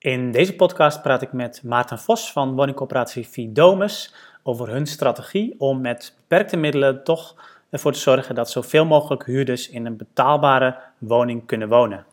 [0.00, 5.80] In deze podcast praat ik met Maarten Vos van woningcoöperatie Fidomus over hun strategie om
[5.80, 7.36] met beperkte middelen toch
[7.70, 12.06] ervoor te zorgen dat zoveel mogelijk huurders in een betaalbare woning kunnen wonen.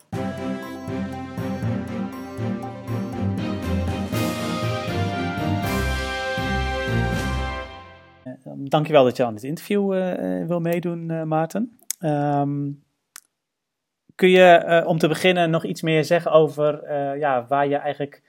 [8.23, 11.79] Eh, dankjewel dat je aan dit interview uh, wil meedoen, Maarten.
[11.99, 12.84] Um,
[14.15, 18.21] kun je om te beginnen nog iets meer zeggen over ja, waar je eigenlijk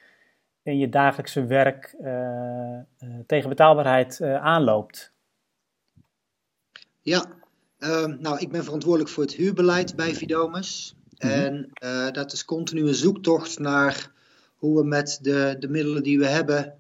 [0.63, 1.97] in je dagelijkse werk
[3.27, 5.13] tegen betaalbaarheid aanloopt?
[7.03, 7.25] Ja,
[7.79, 10.97] ehm, nou, ik ben verantwoordelijk voor het huurbeleid bij Vidomus.
[11.19, 11.33] Mhm.
[11.33, 11.71] En
[12.13, 14.11] dat is continu een zoektocht naar
[14.57, 16.75] hoe we met de, de middelen die we hebben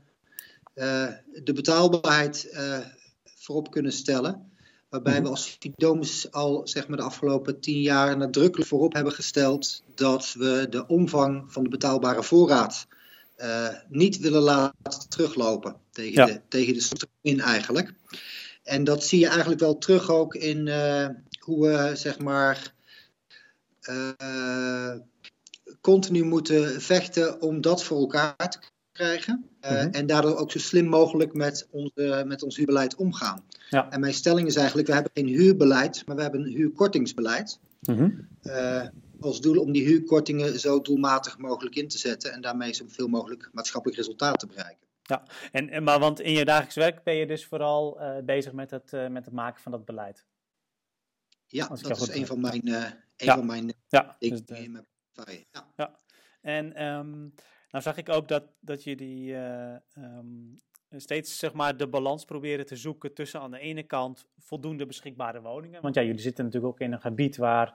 [1.44, 2.58] de betaalbaarheid
[3.24, 4.55] voorop kunnen stellen.
[4.96, 5.30] Waarbij we mhm.
[5.30, 10.66] als Fidomus al zeg maar, de afgelopen tien jaar nadrukkelijk voorop hebben gesteld dat we
[10.70, 12.86] de omvang van de betaalbare voorraad
[13.38, 17.92] uh, niet willen laten teruglopen tegen, de, tegen de in eigenlijk.
[18.62, 22.74] En dat zie je eigenlijk wel terug ook in uh, hoe we zeg maar
[23.82, 24.92] uh,
[25.80, 28.58] continu moeten vechten om dat voor elkaar te
[28.96, 29.48] krijgen.
[29.64, 33.44] Uh, En daardoor ook zo slim mogelijk met, onze, met ons huurbeleid omgaan.
[33.70, 33.90] Ja.
[33.90, 37.58] En mijn stelling is eigenlijk, we hebben geen huurbeleid, maar we hebben een huurkortingsbeleid.
[37.80, 38.86] Mm uh,
[39.20, 43.48] als doel om die huurkortingen zo doelmatig mogelijk in te zetten en daarmee zoveel mogelijk
[43.52, 44.86] maatschappelijk resultaat te bereiken.
[45.02, 45.22] Ja,
[45.52, 48.70] en, en, maar want in je dagelijks werk ben je dus vooral uh, bezig met
[48.70, 50.24] het, met het maken van dat beleid?
[51.46, 53.34] Ja, dat is een van mijn, een ja.
[53.34, 54.86] van mijn ja, dingen dus in mijn
[55.50, 55.66] ja.
[55.76, 55.98] ja.
[56.40, 57.34] En um,
[57.76, 60.60] nou zag ik ook dat, dat jullie uh, um,
[60.90, 65.40] steeds zeg maar, de balans proberen te zoeken tussen aan de ene kant voldoende beschikbare
[65.40, 65.82] woningen.
[65.82, 67.74] Want ja, jullie zitten natuurlijk ook in een gebied waar,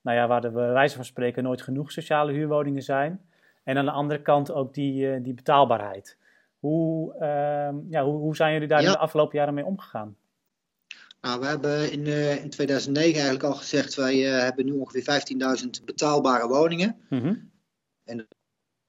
[0.00, 3.20] nou ja, waar bij wijze van spreken nooit genoeg sociale huurwoningen zijn.
[3.64, 6.16] En aan de andere kant ook die, uh, die betaalbaarheid.
[6.58, 8.86] Hoe, uh, ja, hoe, hoe zijn jullie daar ja.
[8.86, 10.16] in de afgelopen jaren mee omgegaan?
[11.20, 15.22] Nou, we hebben in, uh, in 2009 eigenlijk al gezegd, wij hebben nu ongeveer
[15.62, 16.96] 15.000 betaalbare woningen.
[17.08, 17.50] Mm -hmm.
[18.04, 18.28] En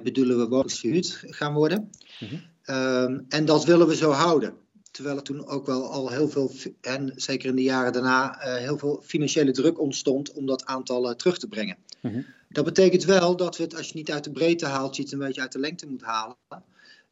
[0.03, 1.89] bedoelen we woningsverhuurd gaan worden.
[2.19, 3.25] Mm -hmm.
[3.29, 4.53] en dat willen we zo houden.
[4.93, 8.55] Terwijl er toen ook wel al heel veel, en zeker in de jaren daarna, uh,
[8.55, 11.77] heel veel financiële druk ontstond om dat aantal uh, terug te brengen.
[12.01, 12.25] Mm -hmm.
[12.49, 15.11] Dat betekent wel dat we het, als je niet uit de breedte haalt, je het
[15.11, 16.35] een beetje uit de lengte moet halen.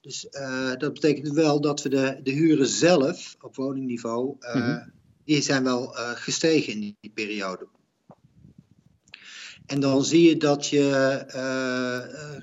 [0.02, 4.92] Dus uh, dat betekent wel dat we de, de huren zelf op woningniveau, mm -hmm.
[5.24, 7.68] die zijn wel gestegen in die, die periode.
[9.66, 12.42] En dan zie je dat je, uh,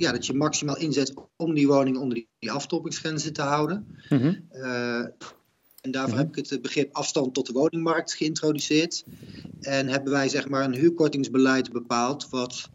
[0.00, 3.98] ja, dat je maximaal inzet om die woning onder die aftoppingsgrenzen te houden.
[4.08, 4.48] Mm -hmm.
[4.52, 4.98] uh,
[5.80, 6.18] en daarvoor -hmm.
[6.18, 9.04] heb ik het begrip afstand tot de woningmarkt geïntroduceerd.
[9.60, 12.28] En hebben wij zeg maar een huurkortingsbeleid bepaald.
[12.28, 12.70] Wat,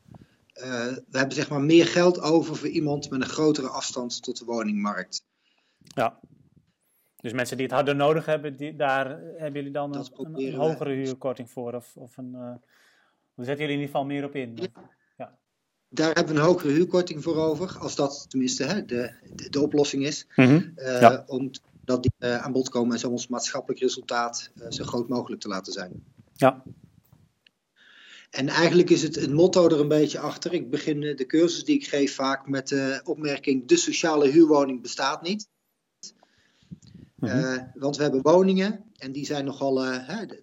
[0.54, 4.46] we hebben zeg maar meer geld over voor iemand met een grotere afstand tot de
[4.46, 5.26] woningmarkt.
[5.78, 6.20] Ja.
[7.22, 10.94] Dus mensen die het harder nodig hebben, die, daar hebben jullie dan een, een, hogere
[10.94, 11.74] huurkorting voor?
[11.74, 12.32] Of, of een,
[13.36, 14.56] dan zetten jullie in ieder geval meer op in.
[14.56, 14.95] Ja.
[15.90, 19.62] Daar hebben we een hogere huurkorting voor over, als dat tenminste hè, de, de, de,
[19.62, 20.28] oplossing is.
[20.36, 20.74] Mm -hmm.
[20.76, 21.24] uh, ja.
[21.28, 25.42] Omdat die uh, aan bod komen en zo ons maatschappelijk resultaat uh, zo groot mogelijk
[25.42, 26.04] te laten zijn.
[26.34, 26.64] Ja.
[28.30, 30.54] En eigenlijk is het, het motto er een beetje achter.
[30.54, 35.22] Ik begin de cursus die ik geef vaak met de opmerking: de sociale huurwoning bestaat
[35.22, 35.48] niet.
[37.16, 37.72] Mm -hmm.
[37.74, 39.84] want we hebben woningen en die zijn nogal,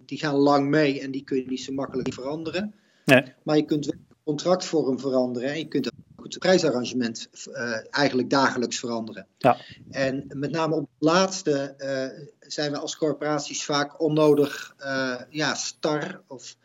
[0.05, 2.73] die gaan lang mee en die kun je niet zo makkelijk veranderen.
[3.05, 3.23] Nee.
[3.43, 3.93] Maar je kunt
[4.23, 9.27] contractvorm veranderen en je kunt ook het prijsarrangement uh, eigenlijk dagelijks veranderen.
[9.37, 9.57] Ja.
[9.91, 15.53] En met name op het laatste uh, zijn we als corporaties vaak onnodig uh, ja,
[15.53, 16.55] star of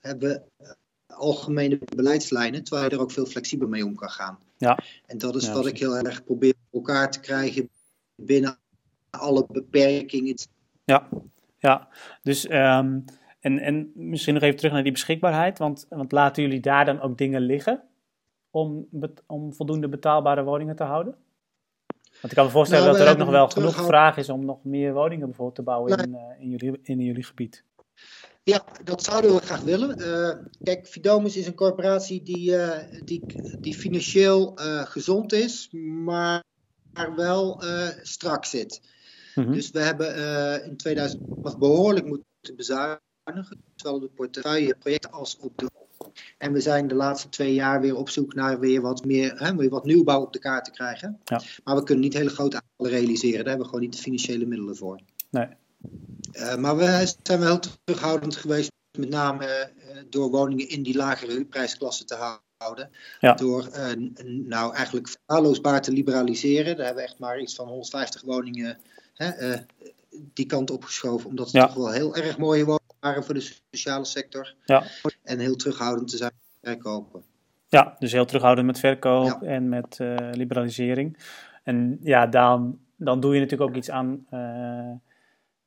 [0.00, 0.44] hebben
[1.06, 4.38] algemene beleidslijnen, terwijl je er ook veel flexibeler mee om kan gaan.
[4.56, 4.78] Ja.
[5.06, 7.68] En dat is ja, wat ik heel erg probeer voor elkaar te krijgen
[8.14, 8.58] binnen
[9.10, 10.34] alle beperkingen.
[10.84, 11.08] Ja,
[11.58, 11.88] ja.
[12.22, 13.04] dus um,
[13.40, 17.00] en, en misschien nog even terug naar die beschikbaarheid, want, want laten jullie daar dan
[17.00, 17.82] ook dingen liggen
[18.50, 18.88] om,
[19.26, 21.14] om voldoende betaalbare woningen te houden?
[22.10, 24.44] Want ik kan me voorstellen nou, dat er ook nog wel genoeg vraag is om
[24.44, 27.64] nog meer woningen bijvoorbeeld te bouwen in, uh, in, jullie, in jullie gebied.
[28.42, 30.00] Ja, dat zouden we graag willen.
[30.00, 33.22] Uh, kijk, Fidomus is een corporatie die, uh, die,
[33.60, 34.52] die financieel
[34.84, 35.68] gezond is,
[36.04, 36.42] maar
[37.16, 37.62] wel
[38.02, 38.80] strak zit.
[39.34, 39.52] Mm -hmm.
[39.52, 40.14] Dus we hebben
[40.64, 43.08] in 2000 behoorlijk moeten bezuinigen
[43.74, 45.70] zowel op de portefeuille projecten als op de.
[46.38, 49.56] En we zijn de laatste twee jaar weer op zoek naar weer wat meer, hè,
[49.56, 51.20] weer wat nieuwbouw op de kaart te krijgen.
[51.24, 51.42] Ja.
[51.64, 53.38] Maar we kunnen niet hele grote aantallen realiseren.
[53.38, 55.00] Daar hebben we gewoon niet de financiële middelen voor.
[55.30, 55.46] Nee.
[56.32, 61.44] Uh, maar we zijn wel terughoudend geweest, met name uh, door woningen in die lagere
[61.44, 62.90] prijsklasse te houden.
[63.20, 63.34] Ja.
[63.34, 63.68] Door
[64.24, 66.76] nou eigenlijk verwaarloosbaar te liberaliseren.
[66.76, 68.78] Daar hebben we echt maar iets van 150 woningen
[69.14, 69.56] hè,
[70.10, 71.28] die kant opgeschoven.
[71.28, 74.54] Omdat het toch wel heel erg mooie woningen waren voor de sociale sector.
[74.64, 74.84] Ja.
[75.22, 77.22] En heel terughoudend te zijn met verkopen.
[77.68, 79.98] Ja, dus heel terughoudend met verkoop en met
[80.32, 81.18] liberalisering.
[81.62, 84.26] En ja, dan, dan doe je natuurlijk ook iets aan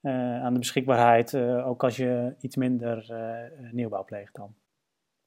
[0.03, 4.55] eh, aan de beschikbaarheid, eh, ook als je iets minder eh, nieuwbouw pleegt dan.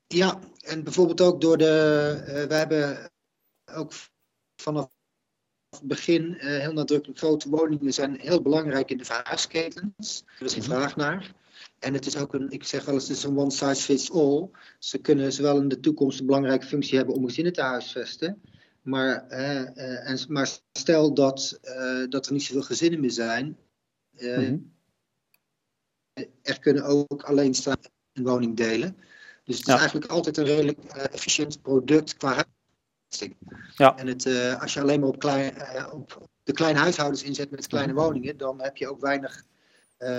[0.07, 2.45] Ja, en bijvoorbeeld ook door de.
[2.49, 3.11] we hebben
[3.65, 3.93] ook
[4.57, 4.91] vanaf
[5.83, 10.25] begin heel nadrukkelijk grote woningen zijn heel belangrijk in de verhuisketens.
[10.39, 10.71] Er is een mhm.
[10.71, 11.35] vraag naar.
[11.79, 14.13] En het is ook een, ik zeg wel eens, het is een one size fits
[14.13, 14.49] all.
[14.79, 18.43] Ze kunnen zowel in de toekomst een belangrijke functie hebben om gezinnen te huisvesten.
[18.83, 21.61] Maar, uh, en, maar stel dat,
[22.09, 23.57] dat er niet zoveel gezinnen meer zijn,
[24.17, 24.53] uh,
[26.43, 27.77] Er kunnen ook staan
[28.13, 28.97] een woning delen.
[29.45, 32.45] Dus het is eigenlijk altijd een redelijk efficiënt product qua
[33.75, 33.97] Ja.
[33.97, 37.51] En het, uh, als je alleen maar op, klein, uh, op de kleine huishoudens inzet
[37.51, 39.45] met kleine woningen, dan heb je ook weinig,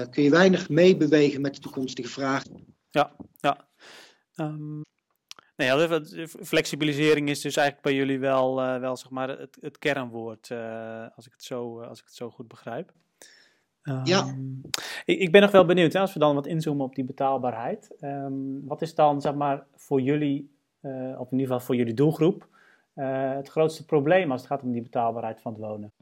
[0.09, 2.43] kun je weinig meebewegen met de toekomstige vraag.
[2.89, 3.67] Ja, ja.
[4.35, 4.81] Um,
[5.55, 6.01] nee, ja,
[6.41, 10.51] flexibilisering is dus eigenlijk bij jullie wel, wel zeg maar het, het kernwoord,
[11.15, 12.93] als, ik het zo, als ik het zo goed begrijp
[14.03, 14.19] ja.
[14.19, 14.51] Ehm,
[15.05, 17.95] ik, ik, ben nog wel benieuwd, hè, als we dan wat inzoomen op die betaalbaarheid.
[18.01, 20.51] Um, wat is dan, zeg maar, voor jullie,
[20.81, 22.47] uh, of in ieder geval voor jullie doelgroep,
[22.97, 25.93] uh, het grootste probleem als het gaat om die betaalbaarheid van het wonen?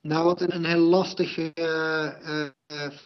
[0.00, 2.50] Nou, wat een, een heel lastig uh,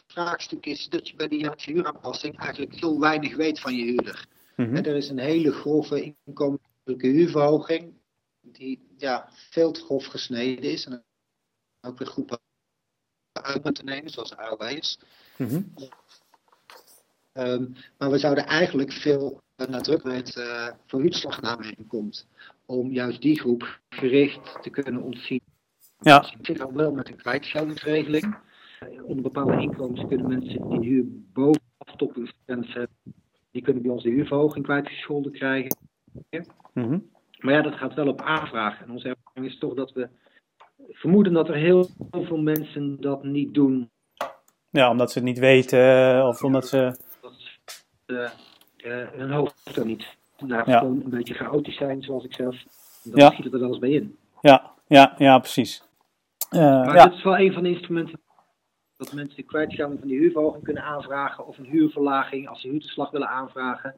[0.06, 4.26] vraagstuk is, dat je bij die huuraanpassing eigenlijk heel weinig weet van je huurder.
[4.56, 7.92] Mm Er is een hele grove inkomstelijke huurverhoging,
[8.40, 10.86] die ja, veel te grof gesneden is.
[10.86, 11.04] En
[11.80, 12.38] ook weer groepen
[13.32, 14.98] uit te nemen, zoals AOW's.
[15.36, 15.74] Mm
[17.98, 22.26] maar we zouden eigenlijk veel nadrukkelijk uh, voor huurslagname komt.
[22.66, 25.40] Om juist die groep gericht te kunnen ontzien.
[26.00, 26.18] Ja.
[26.18, 28.36] Dus ik zit al wel met een kwijtscheldingsregeling.
[29.02, 32.96] Onder bepaalde inkomens kunnen mensen die huur boven afstoppingsgrens hebben.
[33.50, 35.76] Die kunnen bij ons de huurverhoging kwijtgescholden krijgen.
[36.72, 38.80] Mm Maar ja, dat gaat wel op aanvraag.
[38.82, 40.08] En onze ervaring is toch dat we
[40.90, 43.90] vermoeden dat er heel veel mensen dat niet doen.
[44.70, 46.96] Ja, omdat ze het niet weten of omdat ze.
[47.20, 47.32] Dat
[48.06, 48.30] uh,
[48.84, 50.06] uh, hun hoofd er niet.
[50.38, 50.78] Nou, ja.
[50.78, 52.56] gewoon een beetje chaotisch zijn, zoals ik zelf.
[53.02, 53.30] Dan ja.
[53.30, 54.16] schiet het er wel eens bij in.
[54.40, 55.82] Ja, ja, ja precies.
[56.50, 57.04] Uh, maar ja.
[57.04, 58.20] dit is wel een van de instrumenten
[58.96, 63.10] dat mensen de kwijtschelding van die huurverhoging kunnen aanvragen of een huurverlaging als ze huurtoeslag
[63.10, 63.94] willen aanvragen.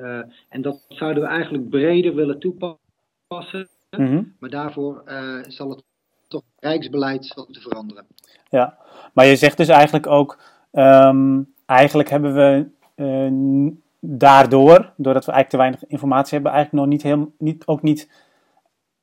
[0.00, 3.68] Uh, en dat zouden we eigenlijk breder willen toepassen.
[3.90, 4.34] Mm -hmm.
[4.38, 5.84] Maar daarvoor uh, zal het
[6.28, 8.06] toch rijksbeleid wat te veranderen.
[8.48, 8.78] Ja,
[9.14, 10.38] maar je zegt dus eigenlijk ook,
[10.72, 16.92] um, eigenlijk hebben we uh, daardoor, doordat we eigenlijk te weinig informatie hebben, eigenlijk nog
[16.92, 18.08] niet, heel, niet, ook, niet,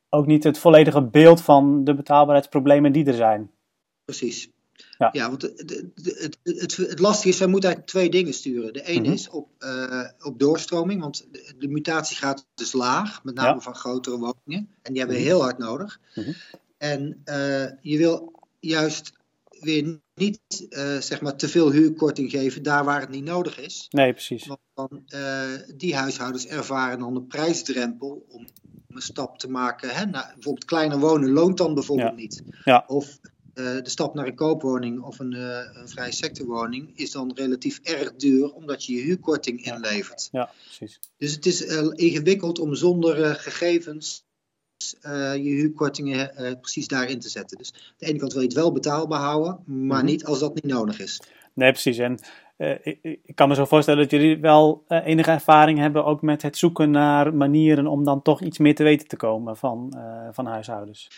[0.09, 3.51] ook niet het volledige beeld van de betaalbaarheidsproblemen die er zijn.
[4.05, 4.51] Precies.
[4.97, 8.73] Ja, ja want het, het, het, het, lastige is, wij moeten eigenlijk twee dingen sturen.
[8.73, 9.13] De ene mm -hmm.
[9.13, 13.59] is op, uh, op doorstroming, want de, de, mutatie gaat dus laag, met name ja.
[13.59, 14.69] van grotere woningen.
[14.81, 15.31] En die hebben we mhm.
[15.31, 15.99] heel hard nodig.
[16.15, 16.33] Mm -hmm.
[16.77, 19.13] En uh, je wil juist
[19.63, 23.87] weer niet uh, zeg maar te veel huurkorting geven daar waar het niet nodig is.
[23.89, 24.45] Nee, precies.
[24.45, 25.43] Want dan, uh,
[25.75, 28.47] die huishoudens ervaren dan een prijsdrempel om
[28.87, 29.89] een stap te maken.
[29.89, 30.09] Hè?
[30.09, 32.15] Bijvoorbeeld kleiner wonen loont dan bijvoorbeeld ja.
[32.15, 32.43] niet.
[32.63, 32.83] Ja.
[32.87, 33.19] Of
[33.53, 38.53] de stap naar een koopwoning of een, een vrije sectorwoning is dan relatief erg duur
[38.53, 40.29] omdat je je huurkorting inlevert.
[40.31, 40.99] Ja, precies.
[41.17, 44.22] Dus het is ingewikkeld om zonder gegevens
[45.33, 47.57] je huurkortingen uh, precies daarin te zetten.
[47.57, 50.05] Dus aan de ene kant wil je het wel betaalbaar houden, maar mm -hmm.
[50.05, 51.21] niet als dat niet nodig is.
[51.53, 51.97] Nee, precies.
[51.97, 52.19] En
[52.57, 56.41] uh, ik, ik, kan me zo voorstellen dat jullie wel enige ervaring hebben ook met
[56.41, 59.97] het zoeken naar manieren om dan toch iets meer te weten te komen van,
[60.31, 61.09] van huishoudens.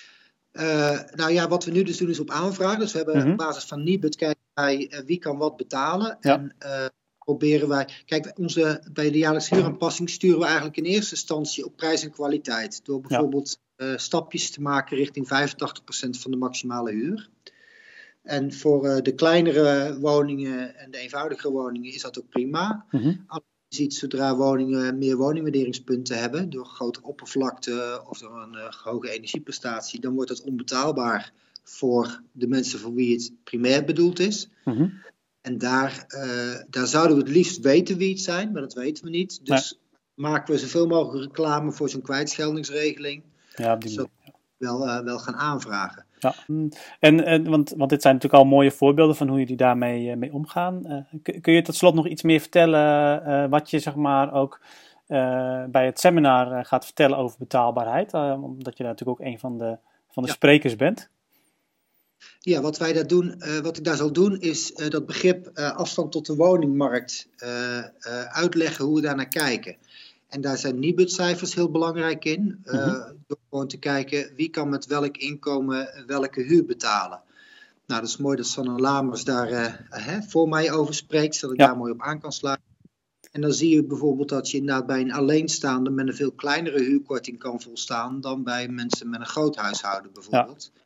[1.15, 2.77] nou ja, wat we nu dus doen is op aanvraag.
[2.77, 3.31] Dus we hebben mm -hmm.
[3.31, 6.17] op basis van Nibud kijken wij wie kan wat betalen.
[6.19, 6.33] Ja.
[6.33, 6.55] En
[7.25, 7.89] proberen wij.
[8.05, 12.11] Kijk, onze, bij de jaarlijkse huuraanpassing sturen we eigenlijk in eerste instantie op prijs en
[12.11, 12.85] kwaliteit.
[12.85, 13.85] Door bijvoorbeeld ja.
[13.91, 17.29] uh, stapjes te maken richting 85% van de maximale huur.
[18.23, 22.85] En voor uh, de kleinere woningen en de eenvoudigere woningen is dat ook prima.
[22.91, 23.23] Mm -hmm.
[23.27, 28.71] Als je ziet, zodra woningen meer woningwaarderingspunten hebben, door grotere oppervlakte of door een uh,
[28.71, 34.49] hoge energieprestatie, dan wordt het onbetaalbaar voor de mensen voor wie het primair bedoeld is.
[34.63, 34.93] Mm -hmm.
[35.45, 39.03] En daar, uh, daar zouden we het liefst weten wie het zijn, maar dat weten
[39.03, 39.39] we niet.
[39.45, 40.27] Dus nee.
[40.27, 43.23] maken we zoveel mogelijk reclame voor zo'n kwijtscheldingsregeling.
[43.55, 46.05] Ja, op die zodat we wel, uh, wel gaan aanvragen.
[46.19, 46.33] Ja.
[46.99, 50.15] En, en, want, want dit zijn natuurlijk al mooie voorbeelden van hoe jullie daarmee uh,
[50.15, 51.05] mee omgaan.
[51.23, 54.59] kun, kun je tot slot nog iets meer vertellen wat je zeg maar ook
[55.67, 58.13] bij het seminar gaat vertellen over betaalbaarheid.
[58.13, 59.77] omdat je natuurlijk ook een van de,
[60.09, 61.09] van de sprekers bent.
[62.39, 66.25] Ja, wat wij daar doen, wat ik daar zal doen, is dat begrip afstand tot
[66.25, 67.27] de woningmarkt
[68.27, 69.75] uitleggen hoe we daar naar kijken.
[70.27, 72.61] En daar zijn Nibud-cijfers heel belangrijk in.
[72.65, 77.21] Uh, Door gewoon te kijken wie kan met welk inkomen welke huur betalen.
[77.85, 79.85] Nou, dat is mooi dat Sanne Lamers daar
[80.27, 82.65] voor mij over spreekt, zodat ik daar mooi op aan kan sluiten.
[83.31, 86.83] En dan zie je bijvoorbeeld dat je inderdaad bij een alleenstaande met een veel kleinere
[86.83, 90.71] huurkorting kan volstaan dan bij mensen met een groot huishouden bijvoorbeeld.
[90.73, 90.81] Ja.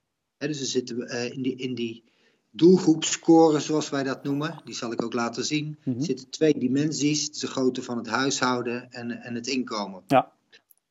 [0.48, 2.04] Dus we zitten uh, in die, in die
[2.52, 4.62] doelgroepscore, zoals wij dat noemen.
[4.66, 5.78] Die zal ik ook laten zien.
[5.84, 6.02] Mhm.
[6.02, 10.04] zitten twee dimensies, de grootte van het huishouden en, en het inkomen.
[10.08, 10.32] Ja.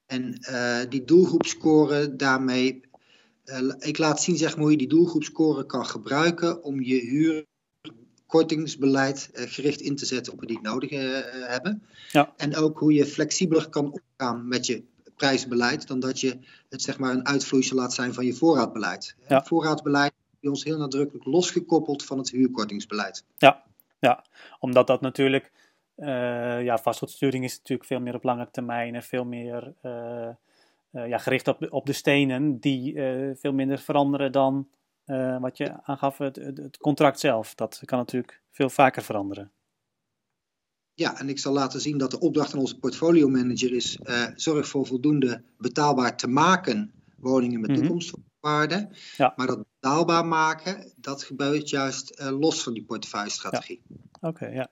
[0.06, 2.80] En uh, die doelgroepscore, daarmee,
[3.44, 7.44] uh, ik laat zien zeg maar, hoe je die doelgroepscore kan gebruiken om je
[8.24, 11.82] huurkortingsbeleid uh, gericht in te zetten op wat die nodig hebben.
[12.10, 12.32] Ja.
[12.36, 14.82] En ook hoe je flexibeler kan omgaan met je
[15.18, 19.16] prijsbeleid dan dat je het zeg maar een uitvloeisel laat zijn van je voorraadbeleid.
[19.28, 19.44] Ja.
[19.44, 23.24] Voorraadbeleid bij ons heel nadrukkelijk losgekoppeld van het huurkortingsbeleid.
[23.36, 23.64] Ja,
[23.98, 24.24] ja.
[24.58, 25.52] omdat dat natuurlijk,
[25.96, 30.28] uh, ja, vastgoedsturing is natuurlijk veel meer op lange termijn en veel meer uh,
[30.92, 32.94] uh, ja, gericht op, op de stenen die
[33.34, 34.68] veel minder veranderen dan
[35.40, 37.54] wat je aangaf, het, het contract zelf.
[37.54, 39.50] Dat kan natuurlijk veel vaker veranderen.
[40.98, 43.98] Ja, en ik zal laten zien dat de opdracht van onze portfolio manager is:
[44.34, 48.88] zorg voor voldoende betaalbaar te maken woningen met mm toekomstwaarde.
[49.16, 49.32] Ja.
[49.36, 53.82] Maar dat betaalbaar maken, dat gebeurt juist uh, los van die portefeuille-strategie.
[53.88, 54.28] Ja.
[54.28, 54.70] Oké, ja.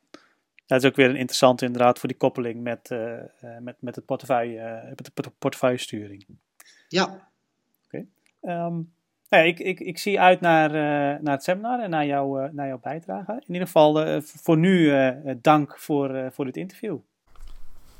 [0.66, 3.20] Dat is ook weer een interessant inderdaad voor die koppeling met, uh,
[3.60, 6.26] met, met, het portefeuille, met de portefeuillesturing.
[6.88, 7.30] Ja.
[7.84, 8.06] Oké.
[8.40, 8.66] Okay.
[8.66, 8.92] Um,
[9.28, 12.52] nou ja, ik, ik, ik zie uit naar, uh, naar het seminar en naar, jou,
[12.52, 13.32] naar jouw bijdrage.
[13.32, 14.92] In ieder geval voor nu
[15.40, 16.98] dank voor, voor dit interview.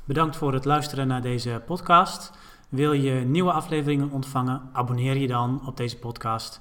[0.05, 2.31] Bedankt voor het luisteren naar deze podcast.
[2.69, 4.69] Wil je nieuwe afleveringen ontvangen?
[4.73, 6.59] Abonneer je dan op deze podcast.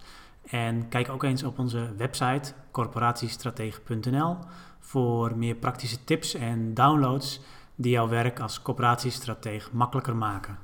[0.50, 4.36] En kijk ook eens op onze website corporatiestratege.nl
[4.80, 7.40] voor meer praktische tips en downloads
[7.74, 10.58] die jouw werk als corporatiestratege makkelijker maken.